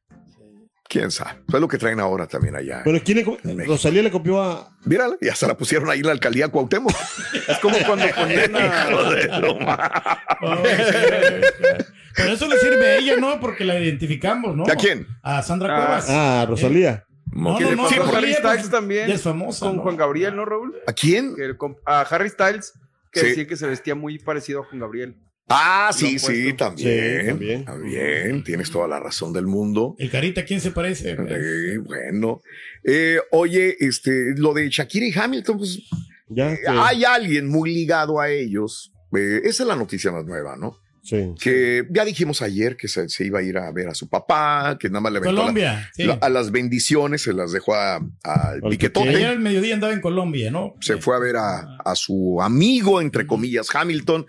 ¿Quién 0.93 1.11
sabe? 1.11 1.31
Eso 1.49 1.57
es 1.57 1.61
lo 1.63 1.69
que 1.69 1.79
traen 1.79 2.01
ahora 2.01 2.27
también 2.27 2.55
allá. 2.55 2.83
Pero 2.85 2.99
¿quién 3.03 3.25
le. 3.45 3.65
Rosalía 3.65 4.03
le 4.03 4.11
copió 4.11 4.43
a. 4.43 4.77
Mírala, 4.85 5.17
ya 5.23 5.35
se 5.35 5.47
la 5.47 5.57
pusieron 5.57 5.89
ahí 5.89 6.01
en 6.01 6.07
la 6.07 6.13
alcaldía 6.13 6.49
Cuauhtémoc. 6.49 6.93
Es 7.49 7.59
como 7.61 7.79
cuando 7.87 8.05
ponían 8.15 8.55
a- 8.57 8.89
sí, 10.65 10.83
sí. 10.83 11.85
Pero 12.15 12.33
eso 12.35 12.47
le 12.47 12.59
sirve 12.59 12.87
a 12.87 12.97
ella, 12.99 13.17
¿no? 13.17 13.41
Porque 13.41 13.65
la 13.65 13.79
identificamos, 13.81 14.55
¿no? 14.55 14.65
¿A 14.65 14.77
quién? 14.77 15.07
A 15.23 15.43
Sandra 15.43 15.75
Ah, 15.75 15.77
Cuevas. 15.87 16.07
Ah, 16.11 16.45
Rosalía. 16.47 17.05
No, 17.31 17.57
que 17.57 17.65
no, 17.65 17.71
no, 17.77 17.87
a 17.87 17.89
Rosalía, 17.89 18.19
Harry 18.19 18.27
pues, 18.35 18.37
Styles 18.37 18.71
también. 18.71 19.09
Ya 19.09 19.15
es 19.15 19.23
famosa. 19.23 19.65
Con 19.67 19.77
¿no? 19.77 19.83
Juan 19.83 19.97
Gabriel, 19.97 20.37
¿no, 20.37 20.45
Raúl? 20.45 20.75
¿A 20.87 20.93
quién? 20.93 21.35
A 21.87 22.01
Harry 22.03 22.29
Styles, 22.29 22.75
que 23.11 23.21
Sí. 23.21 23.27
decía 23.29 23.47
que 23.47 23.57
se 23.57 23.67
vestía 23.67 23.95
muy 23.95 24.19
parecido 24.19 24.61
a 24.61 24.65
Juan 24.65 24.81
Gabriel. 24.81 25.17
Ah, 25.49 25.91
sí, 25.95 26.19
sí, 26.19 26.53
también. 26.55 27.21
Sí, 27.23 27.27
también. 27.29 27.65
También, 27.65 28.45
tienes 28.45 28.71
toda 28.71 28.89
la 28.89 28.99
razón 29.01 29.33
del 29.33 29.47
mundo. 29.47 29.97
El 29.99 30.11
carita, 30.11 30.43
¿a 30.43 30.45
quién 30.45 30.61
se 30.61 30.71
parece? 30.71 31.11
Eh, 31.11 31.79
bueno, 31.85 32.41
Eh, 32.85 33.19
oye, 33.31 33.77
este, 33.79 34.35
lo 34.37 34.53
de 34.55 34.69
Shakira 34.69 35.07
y 35.07 35.13
Hamilton, 35.17 35.59
pues 35.59 35.79
Ya. 36.29 36.53
eh, 36.53 36.59
hay 36.69 37.05
alguien 37.05 37.47
muy 37.49 37.73
ligado 37.73 38.19
a 38.21 38.29
ellos. 38.31 38.93
Eh, 39.17 39.41
esa 39.45 39.63
es 39.63 39.69
la 39.69 39.77
noticia 39.77 40.11
más 40.11 40.25
nueva, 40.25 40.57
¿no? 40.57 40.79
Sí. 41.05 41.33
Que 41.41 41.85
ya 41.91 42.05
dijimos 42.05 42.43
ayer 42.43 42.77
que 42.77 42.89
se, 42.89 43.09
se 43.09 43.25
iba 43.25 43.41
a 43.41 43.43
ir 43.43 43.59
a 43.59 43.71
ver 43.73 43.89
a 43.89 43.95
su 43.95 44.09
papá, 44.09 44.77
que 44.81 44.89
nada 44.89 45.01
más 45.01 45.13
le 45.13 45.19
aventó 45.19 45.33
la- 45.35 45.41
Colombia. 45.43 45.91
sí. 45.95 46.05
la- 46.05 46.15
a 46.15 46.29
las 46.29 46.51
bendiciones, 46.51 47.23
se 47.23 47.33
las 47.33 47.53
dejó 47.53 47.75
a- 47.75 47.97
al 47.97 48.61
Al 48.63 48.71
piquetote. 48.71 49.09
Ayer 49.11 49.27
al 49.27 49.41
mediodía 49.41 49.75
andaba 49.75 49.93
en 49.93 50.01
Colombia, 50.01 50.51
¿no? 50.51 50.75
se 50.81 50.97
fue 50.99 51.15
a 51.15 51.19
ver 51.19 51.37
a, 51.37 51.77
a 51.85 51.95
su 51.95 52.41
amigo, 52.41 53.01
entre 53.01 53.27
comillas, 53.27 53.69
Hamilton, 53.75 54.27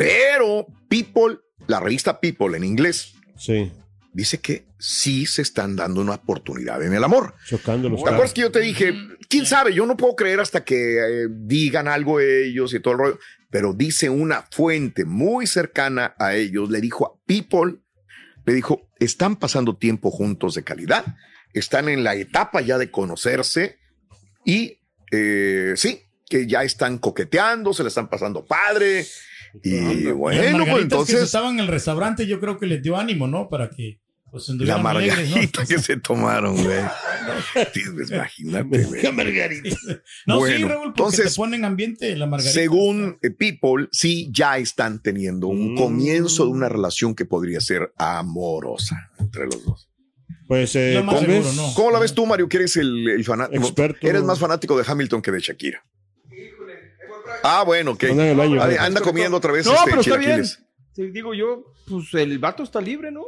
pero 0.00 0.66
People, 0.88 1.40
la 1.66 1.78
revista 1.78 2.20
People 2.20 2.56
en 2.56 2.64
inglés, 2.64 3.12
Sí. 3.36 3.70
dice 4.14 4.38
que 4.40 4.66
sí 4.78 5.26
se 5.26 5.42
están 5.42 5.76
dando 5.76 6.00
una 6.00 6.14
oportunidad 6.14 6.82
en 6.82 6.94
el 6.94 7.04
amor. 7.04 7.34
Chocando 7.46 7.90
los 7.90 8.02
¿Te 8.02 8.08
acuerdas 8.08 8.32
que 8.32 8.40
yo 8.40 8.50
te 8.50 8.60
dije, 8.60 8.94
quién 9.28 9.44
sabe, 9.44 9.74
yo 9.74 9.84
no 9.84 9.98
puedo 9.98 10.16
creer 10.16 10.40
hasta 10.40 10.64
que 10.64 10.96
eh, 10.96 11.28
digan 11.30 11.86
algo 11.86 12.18
ellos 12.18 12.72
y 12.72 12.80
todo 12.80 12.94
el 12.94 12.98
rollo, 13.00 13.18
pero 13.50 13.74
dice 13.74 14.08
una 14.08 14.46
fuente 14.50 15.04
muy 15.04 15.46
cercana 15.46 16.14
a 16.18 16.34
ellos, 16.34 16.70
le 16.70 16.80
dijo 16.80 17.04
a 17.06 17.12
People, 17.26 17.80
le 18.46 18.54
dijo, 18.54 18.88
están 18.98 19.36
pasando 19.36 19.76
tiempo 19.76 20.10
juntos 20.10 20.54
de 20.54 20.64
calidad, 20.64 21.04
están 21.52 21.90
en 21.90 22.04
la 22.04 22.14
etapa 22.14 22.62
ya 22.62 22.78
de 22.78 22.90
conocerse 22.90 23.78
y 24.46 24.78
eh, 25.12 25.74
sí, 25.76 26.04
que 26.26 26.46
ya 26.46 26.62
están 26.62 26.96
coqueteando, 26.96 27.74
se 27.74 27.82
le 27.82 27.88
están 27.90 28.08
pasando 28.08 28.46
padre. 28.46 29.04
Y 29.62 30.06
bueno, 30.12 30.40
pues 30.40 30.52
margaritas 30.52 30.74
que 30.74 30.80
entonces 30.82 31.22
estaban 31.22 31.54
en 31.54 31.60
el 31.60 31.66
restaurante, 31.68 32.26
yo 32.26 32.40
creo 32.40 32.58
que 32.58 32.66
les 32.66 32.82
dio 32.82 32.96
ánimo, 32.96 33.26
¿no? 33.26 33.48
Para 33.48 33.70
que 33.70 34.00
pues 34.30 34.48
la 34.48 34.76
alegres, 34.76 35.28
¿no? 35.30 35.34
margarita 35.34 35.66
que 35.66 35.78
se 35.80 35.96
tomaron, 35.96 36.54
güey. 36.62 36.78
Sí, 37.74 37.80
pues, 37.94 38.10
Imagínate, 38.10 38.84
güey. 38.84 39.12
margarita. 39.12 39.76
No, 40.26 40.34
sí, 40.36 40.40
Bueno, 40.40 40.68
Raúl, 40.68 40.82
porque 40.84 40.88
entonces, 41.02 41.32
te 41.32 41.36
ponen 41.36 41.64
ambiente 41.64 42.14
la 42.16 42.26
margarita. 42.26 42.52
Según 42.54 43.18
eh, 43.22 43.30
People, 43.30 43.88
sí 43.92 44.30
ya 44.32 44.56
están 44.58 45.02
teniendo 45.02 45.48
un 45.48 45.74
Mm. 45.74 45.76
comienzo 45.76 46.44
de 46.44 46.50
una 46.50 46.68
relación 46.68 47.14
que 47.14 47.24
podría 47.24 47.60
ser 47.60 47.92
amorosa 47.96 49.10
entre 49.18 49.46
los 49.46 49.64
dos. 49.64 49.90
Pues 50.46 50.74
eh, 50.76 50.94
seguro, 50.94 51.20
vez. 51.26 51.54
no. 51.56 51.72
¿Cómo 51.74 51.90
la 51.90 51.98
ves 51.98 52.14
tú, 52.14 52.26
Mario, 52.26 52.48
que 52.48 52.56
eres 52.58 52.76
el, 52.76 53.08
el 53.08 53.24
fanático? 53.24 53.62
Experto. 53.64 54.06
Eres 54.06 54.22
más 54.22 54.38
fanático 54.38 54.76
de 54.78 54.84
Hamilton 54.86 55.22
que 55.22 55.30
de 55.32 55.40
Shakira. 55.40 55.84
Ah, 57.42 57.62
bueno, 57.64 57.92
ok. 57.92 58.04
Anda 58.04 58.34
baño, 58.34 58.62
Anda- 58.62 58.84
anda 58.84 59.00
comiendo 59.00 59.36
otra 59.36 59.52
vez 59.52 59.66
No, 59.66 59.72
este, 59.74 59.84
pero 59.90 60.00
está 60.00 60.16
bien. 60.16 60.44
Sí, 60.44 61.10
digo 61.12 61.34
yo, 61.34 61.64
pues 61.88 62.12
el 62.14 62.38
vato 62.38 62.62
está 62.62 62.80
libre, 62.80 63.10
¿no? 63.10 63.22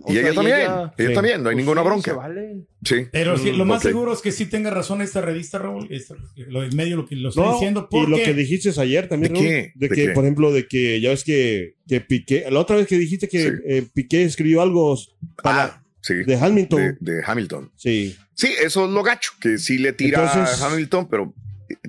O 0.00 0.12
Y 0.12 0.14
sea, 0.14 0.22
ella 0.26 0.34
también. 0.34 0.56
ella- 0.60 0.94
Ella 0.96 1.08
Sí. 1.08 1.14
también, 1.14 1.42
no 1.42 1.48
hay 1.48 1.54
pues 1.56 1.64
ninguna 1.66 1.82
sí, 1.82 1.86
bronca. 1.88 2.12
vale. 2.14 2.66
Sí. 2.84 2.94
Pero 3.10 3.36
sí, 3.36 3.50
lo 3.50 3.64
más 3.64 3.78
ok. 3.84 3.88
seguro 3.90 4.12
es 4.12 4.20
que 4.20 4.30
sí 4.30 4.46
tenga 4.46 4.70
razón 4.70 5.02
esta 5.02 5.20
revista, 5.20 5.58
Raúl. 5.58 5.88
esta- 5.90 6.14
lo 6.36 6.60
del 6.60 6.72
medio 6.76 6.96
lo 6.96 7.06
que 7.06 7.16
lo 7.16 7.30
estoy 7.30 7.44
No, 7.44 7.52
diciendo. 7.54 7.88
y 7.90 7.96
lo 8.02 8.06
Porque 8.10 8.22
que 8.22 8.34
dijiste 8.34 8.70
ayer 8.80 9.08
también, 9.08 9.32
¿De 9.32 9.38
Raúl, 9.40 9.48
qué? 9.48 9.72
de 9.74 9.88
¿De 9.88 9.94
que, 9.94 10.06
qué? 10.06 10.12
por 10.12 10.22
ejemplo, 10.24 10.52
de 10.52 10.68
que 10.68 11.00
ya 11.00 11.10
ves 11.10 11.24
que, 11.24 11.74
que 11.88 12.00
Piqué, 12.00 12.44
la 12.48 12.60
otra 12.60 12.76
vez 12.76 12.86
que 12.86 12.96
dijiste 12.96 13.28
que 13.28 13.42
Sí. 13.42 13.48
eh, 13.66 13.86
Piqué 13.92 14.22
escribió 14.22 14.62
algo 14.62 14.96
para, 15.42 15.64
Ah, 15.64 15.82
sí. 16.00 16.14
de 16.14 16.36
Hamilton. 16.36 16.96
De, 17.00 17.14
de 17.14 17.22
Hamilton. 17.26 17.72
Sí. 17.74 18.16
Sí, 18.34 18.52
eso 18.62 18.84
es 18.84 18.90
lo 18.92 19.02
gacho, 19.02 19.32
que 19.40 19.58
sí 19.58 19.78
le 19.78 19.92
tira 19.94 20.22
Entonces- 20.32 20.62
a 20.62 20.66
Hamilton, 20.68 21.08
pero 21.08 21.34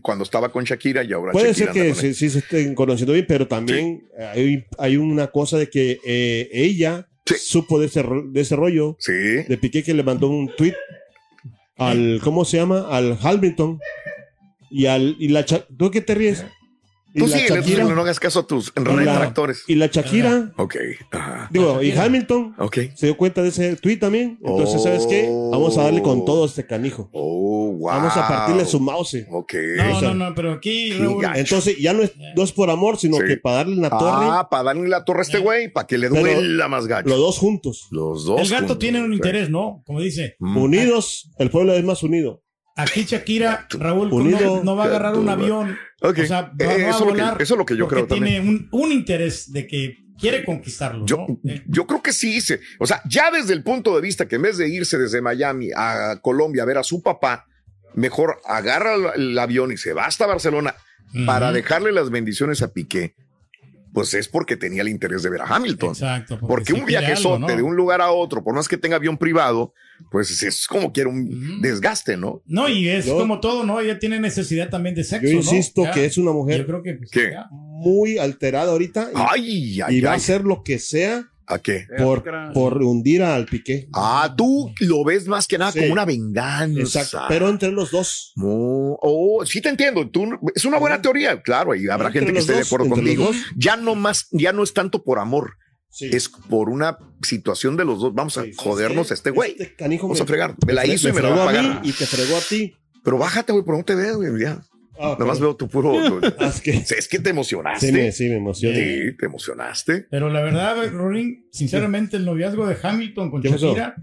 cuando 0.01 0.23
estaba 0.23 0.51
con 0.51 0.63
Shakira 0.63 1.03
y 1.03 1.13
ahora 1.13 1.31
Puede 1.31 1.53
Shakira 1.53 1.73
ser 1.73 1.83
que 1.83 1.93
sí, 1.95 2.13
sí 2.13 2.29
se 2.29 2.39
estén 2.39 2.75
conociendo 2.75 3.13
bien, 3.13 3.25
pero 3.27 3.47
también 3.47 4.03
hay, 4.33 4.65
hay 4.77 4.97
una 4.97 5.27
cosa 5.27 5.57
de 5.57 5.69
que 5.69 5.99
eh, 6.05 6.49
ella 6.51 7.05
Sí. 7.25 7.35
supo 7.37 7.79
de 7.79 7.85
ese, 7.85 8.03
de 8.31 8.41
ese 8.41 8.55
rollo 8.55 8.95
Sí. 8.99 9.11
de 9.13 9.57
Piqué 9.61 9.83
que 9.83 9.93
le 9.93 10.01
mandó 10.03 10.29
un 10.29 10.49
tweet 10.55 10.73
al, 11.77 12.19
¿cómo 12.23 12.43
se 12.43 12.57
llama? 12.57 12.87
Al 12.89 13.17
Hamilton 13.21 13.79
y 14.71 14.87
al, 14.87 15.15
y 15.19 15.27
la 15.29 15.45
¿tú 15.45 15.91
qué 15.91 16.01
te 16.01 16.15
ríes? 16.15 16.43
Y 17.13 17.19
Tú 17.19 17.27
la 17.27 17.37
síguele, 17.37 17.61
tú 17.61 17.69
Shakira. 17.69 17.83
no 17.95 18.01
hagas 18.01 18.19
caso 18.19 18.39
a 18.41 18.45
tus 18.47 18.71
la- 18.75 18.83
retractores. 18.83 19.63
Y 19.67 19.75
la 19.75 19.87
Shakira, 19.87 20.51
Ok. 20.57 20.75
Ajá. 21.11 21.49
digo, 21.51 21.81
y 21.81 21.91
Hamilton, 21.91 22.53
Ok. 22.59 22.77
se 22.95 23.07
dio 23.07 23.17
cuenta 23.17 23.41
de 23.41 23.49
ese 23.49 23.75
tweet 23.77 23.97
también. 23.97 24.37
Entonces, 24.43 24.83
¿sabes 24.83 25.07
qué? 25.07 25.27
Vamos 25.51 25.77
a 25.77 25.83
darle 25.83 26.01
con 26.03 26.23
todo 26.23 26.45
este 26.45 26.67
canijo. 26.67 27.09
Oh, 27.11 27.71
wow. 27.79 27.87
Vamos 27.87 28.15
a 28.15 28.27
partirle 28.27 28.65
su 28.65 28.79
mouse. 28.79 29.25
Ok. 29.31 29.53
No, 29.77 29.97
O 29.97 29.99
sea, 29.99 30.13
no, 30.13 30.29
no, 30.29 30.35
pero 30.35 30.53
aquí, 30.53 30.91
Raúl. 30.93 31.25
Entonces, 31.35 31.77
ya 31.79 31.93
no 31.93 32.03
es, 32.03 32.13
no 32.35 32.43
es 32.43 32.51
por 32.51 32.69
amor, 32.69 32.97
sino 32.97 33.17
Sí. 33.17 33.23
que 33.27 33.37
para 33.37 33.57
darle 33.57 33.77
una 33.77 33.89
torre, 33.89 34.27
Ah, 34.29 34.47
para 34.49 34.63
darle 34.63 34.87
la 34.87 35.03
torre 35.03 35.19
a 35.19 35.23
este 35.23 35.39
güey, 35.39 35.71
para 35.73 35.87
que 35.87 35.97
le 35.97 36.09
duela 36.09 36.67
más 36.67 36.85
gacho. 36.85 37.09
los 37.09 37.17
dos 37.17 37.37
juntos. 37.39 37.87
Los 37.91 38.25
dos. 38.25 38.39
el 38.41 38.47
gato 38.49 38.59
juntos, 38.59 38.79
tiene 38.79 39.01
un 39.01 39.13
interés, 39.13 39.49
¿no? 39.49 39.81
Como 39.85 39.99
dice, 39.99 40.35
Mm. 40.39 40.57
Unidos, 40.57 41.31
el 41.39 41.49
pueblo 41.49 41.73
es 41.73 41.83
más 41.83 42.03
unido. 42.03 42.43
Aquí 42.81 43.03
Shakira, 43.03 43.67
Raúl, 43.71 44.11
Unido. 44.11 44.61
no, 44.63 44.75
va 44.75 44.83
a 44.83 44.87
agarrar 44.87 45.15
un 45.15 45.29
avión. 45.29 45.77
O 46.01 46.13
sea, 46.13 46.41
va, 46.41 46.51
Eh, 46.59 46.83
va 46.83 46.89
a 46.95 46.99
lo 46.99 47.05
que, 47.05 47.11
volar. 47.11 47.41
eso 47.41 47.53
es 47.53 47.57
lo 47.57 47.65
que 47.65 47.75
yo 47.77 47.87
creo 47.87 48.07
también. 48.07 48.41
tiene 48.43 48.49
un, 48.49 48.67
un 48.71 48.91
interés 48.91 49.51
de 49.51 49.67
que 49.67 49.97
quiere 50.19 50.43
conquistarlo, 50.45 51.05
Yo, 51.05 51.25
¿no? 51.27 51.39
Eh, 51.49 51.63
yo 51.67 51.85
creo 51.87 52.01
que 52.01 52.11
sí. 52.13 52.41
se- 52.41 52.59
o 52.79 52.85
sea, 52.87 53.01
ya 53.05 53.31
desde 53.31 53.53
el 53.53 53.63
punto 53.63 53.95
de 53.95 54.01
vista 54.01 54.27
que 54.27 54.35
en 54.37 54.41
vez 54.43 54.57
de 54.57 54.67
irse 54.69 54.97
desde 54.97 55.21
Miami 55.21 55.69
a 55.75 56.19
Colombia 56.21 56.63
a 56.63 56.65
ver 56.65 56.77
a 56.77 56.83
su 56.83 57.01
papá, 57.01 57.45
mejor 57.95 58.39
agarra 58.45 58.95
el, 58.95 59.21
el 59.31 59.39
avión 59.39 59.71
y 59.71 59.77
se 59.77 59.93
va 59.93 60.05
hasta 60.05 60.25
Barcelona 60.25 60.75
para 61.25 61.51
dejarle 61.51 61.91
las 61.91 62.09
bendiciones 62.11 62.61
a 62.61 62.71
Piqué. 62.71 63.15
Pues 63.93 64.13
es 64.13 64.27
porque 64.27 64.55
tenía 64.55 64.81
el 64.83 64.89
interés 64.89 65.23
de 65.23 65.29
ver 65.29 65.41
a 65.41 65.45
Hamilton. 65.45 65.89
Exacto. 65.89 66.39
Porque 66.39 66.73
sí 66.73 66.79
un 66.79 66.85
viajezote 66.85 67.33
algo, 67.35 67.47
¿no? 67.47 67.55
de 67.55 67.61
un 67.63 67.75
lugar 67.75 68.01
a 68.01 68.11
otro, 68.11 68.43
por 68.43 68.53
más 68.53 68.67
que 68.67 68.77
tenga 68.77 68.97
avión 68.97 69.17
privado, 69.17 69.73
pues 70.11 70.43
es 70.43 70.67
como 70.67 70.93
quiera 70.93 71.09
un 71.09 71.59
desgaste, 71.61 72.15
¿no? 72.15 72.43
No, 72.45 72.69
y 72.69 72.87
es 72.87 73.05
Yo- 73.07 73.17
como 73.17 73.39
todo, 73.39 73.63
¿no? 73.63 73.79
Ella 73.79 73.97
tiene 73.97 74.19
necesidad 74.19 74.69
también 74.69 74.93
de 74.95 75.03
sexo, 75.03 75.27
Yo 75.27 75.33
¿no? 75.33 75.39
insisto 75.39 75.83
que 75.93 76.05
es 76.05 76.17
una 76.17 76.31
Yo 76.31 76.33
mujer 76.35 76.65
creo 76.65 76.83
que 76.83 76.93
pues, 76.93 77.11
muy 77.51 78.17
alterada 78.17 78.71
ahorita 78.71 79.09
y, 79.11 79.15
Ay, 79.15 79.81
ay, 79.81 79.95
y 79.97 80.01
va 80.01 80.11
a 80.11 80.15
hacer 80.15 80.43
lo 80.43 80.63
que 80.63 80.77
sea 80.79 81.28
¿A 81.51 81.57
qué? 81.59 81.87
por, 81.97 82.23
por 82.53 82.77
hundir 82.83 83.23
al 83.23 83.45
Piqué. 83.47 83.89
Ah, 83.93 84.33
tú 84.37 84.71
lo 84.81 85.03
ves 85.03 85.27
más 85.27 85.47
que 85.47 85.57
nada 85.57 85.71
Sí. 85.71 85.79
como 85.79 85.93
una 85.93 86.05
venganza. 86.05 86.79
Exacto. 87.01 87.21
Pero 87.27 87.49
entre 87.49 87.71
los 87.71 87.89
dos. 87.89 88.33
No, 88.35 88.47
oh, 89.01 89.43
sí 89.45 89.59
te 89.59 89.69
entiendo. 89.69 90.07
Tú, 90.09 90.25
es 90.55 90.63
una 90.65 90.77
buena 90.77 91.01
teoría, 91.01 91.41
claro, 91.41 91.73
y 91.73 91.89
habrá 91.89 92.07
Entre 92.09 92.19
gente 92.21 92.33
que 92.33 92.39
esté 92.39 92.53
de 92.53 92.61
acuerdo 92.61 92.87
dos. 93.17 93.35
Ya 93.57 93.75
no 93.77 93.95
más, 93.95 94.27
ya 94.31 94.53
no 94.53 94.61
es 94.63 94.73
tanto 94.73 95.03
por 95.03 95.17
amor, 95.17 95.53
Sí. 95.89 96.09
es 96.13 96.29
por 96.29 96.69
una 96.69 96.99
situación 97.23 97.75
de 97.77 97.85
los 97.85 97.99
dos. 97.99 98.13
Vamos 98.13 98.37
a 98.37 98.43
Sí, 98.43 98.53
¿sabes 98.53 98.57
jodernos 98.63 99.09
a 99.09 99.13
este 99.15 99.31
güey. 99.31 99.51
Este 99.53 99.75
canijo 99.75 100.03
Vamos 100.03 100.19
me- 100.19 100.23
a 100.23 100.27
fregar. 100.27 100.55
Me 100.67 100.73
la 100.73 100.85
hizo 100.85 101.09
y 101.09 101.13
me 101.13 101.21
la 101.21 101.29
va 101.29 101.37
a 101.37 101.43
a 101.43 101.45
pagar. 101.47 101.63
mí 101.81 101.89
y 101.89 101.93
te 101.93 102.05
fregó 102.05 102.37
a 102.37 102.41
ti. 102.41 102.75
Pero 103.03 103.17
bájate, 103.17 103.53
güey, 103.53 103.65
por 103.65 103.75
no 103.75 103.83
te 103.83 103.95
veo, 103.95 104.17
güey. 104.17 104.39
Ya. 104.43 104.61
Ah, 105.01 105.11
Nada 105.17 105.25
más 105.25 105.39
veo 105.39 105.55
tu 105.55 105.67
puro. 105.69 105.93
Ah, 106.39 106.51
es 106.53 107.07
que 107.07 107.19
te 107.19 107.29
emocionaste. 107.29 107.87
sí 107.87 107.91
me, 107.93 108.11
sí 108.11 108.27
me 108.29 108.35
emociona. 108.35 108.75
Sí, 108.75 109.17
te 109.17 109.25
emocionaste. 109.25 110.07
Pero 110.11 110.29
la 110.29 110.41
verdad, 110.41 110.75
Rorín, 110.91 111.47
sinceramente, 111.51 112.17
el 112.17 112.25
noviazgo 112.25 112.67
de 112.67 112.77
Hamilton 112.81 113.31
con 113.31 113.41
¿Qué? 113.41 113.49
Shakira. 113.49 113.95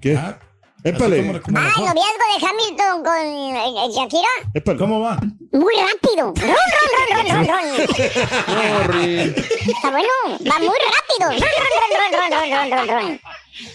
¿Qué? 0.00 0.16
ah, 0.16 0.38
Épale. 0.82 1.18
como- 1.26 1.40
como 1.42 1.58
Ah, 1.58 1.70
noviazgo 1.76 1.94
de 1.94 2.46
Hamilton 2.46 3.04
con 3.04 3.16
eh, 3.16 3.86
eh, 3.86 3.90
Shakira. 3.94 4.28
Épale. 4.54 4.78
¿Cómo 4.78 5.00
va? 5.00 5.16
Muy 5.52 5.74
rápido. 5.76 6.32
Ron, 6.34 6.56
ron, 6.74 6.88
ron, 7.10 7.26
ron, 7.26 7.46
ron, 7.46 8.88
ron. 8.88 9.04
Está 9.66 9.90
bueno. 9.90 10.08
Va 10.50 10.58
muy 10.58 10.68
rápido. 10.68 11.03
Ron. 11.20 13.20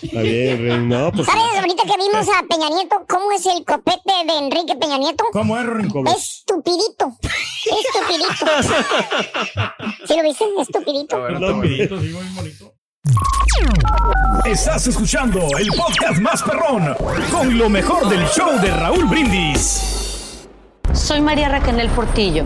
Está 0.02 0.22
bien. 0.22 0.90
No, 0.90 1.12
pues. 1.12 1.26
¿Sabes 1.26 1.58
ahorita 1.58 1.84
que 1.84 1.98
vimos 1.98 2.28
a 2.28 2.44
Peña 2.44 2.70
Nieto 2.70 3.06
cómo 3.08 3.32
es 3.32 3.46
el 3.46 3.64
copete 3.64 4.14
de 4.26 4.38
Enrique 4.38 4.76
Peña 4.76 4.98
Nieto? 4.98 5.24
¿Cómo 5.32 5.58
es, 5.58 5.66
Rorín? 5.66 5.92
Estupidito. 6.08 7.14
Estupidito. 7.66 8.46
¿Sí 10.06 10.18
lo 10.18 10.24
viste? 10.24 10.46
Estupidito. 10.60 11.30
Los 11.30 11.62
peditos, 11.62 12.02
sí, 12.02 12.10
muy 12.10 12.28
bonito. 12.36 12.74
Estás 14.46 14.88
escuchando 14.88 15.40
el 15.58 15.70
podcast 15.70 16.20
más 16.20 16.44
perrón 16.44 16.96
con 17.32 17.58
lo 17.58 17.70
mejor 17.70 18.10
del 18.10 18.26
show 18.28 18.60
de 18.60 18.72
Raúl 18.72 19.06
Brindis. 19.06 20.48
Soy 20.94 21.22
María 21.22 21.50
Raquel 21.50 21.90
Portillo. 21.90 22.46